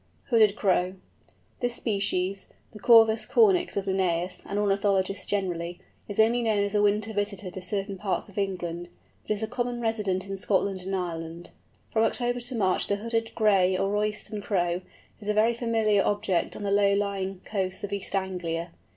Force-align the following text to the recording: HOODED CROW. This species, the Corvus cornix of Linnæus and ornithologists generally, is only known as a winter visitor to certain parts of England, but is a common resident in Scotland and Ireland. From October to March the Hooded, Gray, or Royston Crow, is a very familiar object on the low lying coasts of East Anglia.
HOODED 0.31 0.55
CROW. 0.55 0.95
This 1.59 1.75
species, 1.75 2.47
the 2.71 2.79
Corvus 2.79 3.27
cornix 3.27 3.77
of 3.77 3.85
Linnæus 3.85 4.43
and 4.47 4.57
ornithologists 4.57 5.27
generally, 5.27 5.79
is 6.07 6.19
only 6.19 6.41
known 6.41 6.63
as 6.63 6.73
a 6.73 6.81
winter 6.81 7.13
visitor 7.13 7.51
to 7.51 7.61
certain 7.61 7.99
parts 7.99 8.27
of 8.27 8.35
England, 8.35 8.89
but 9.27 9.31
is 9.31 9.43
a 9.43 9.47
common 9.47 9.79
resident 9.79 10.25
in 10.25 10.37
Scotland 10.37 10.81
and 10.87 10.95
Ireland. 10.95 11.51
From 11.91 12.03
October 12.03 12.39
to 12.39 12.55
March 12.55 12.87
the 12.87 12.95
Hooded, 12.95 13.35
Gray, 13.35 13.77
or 13.77 13.91
Royston 13.91 14.41
Crow, 14.41 14.81
is 15.19 15.27
a 15.29 15.35
very 15.35 15.53
familiar 15.53 16.01
object 16.03 16.55
on 16.55 16.63
the 16.63 16.71
low 16.71 16.95
lying 16.95 17.39
coasts 17.45 17.83
of 17.83 17.93
East 17.93 18.15
Anglia. 18.15 18.71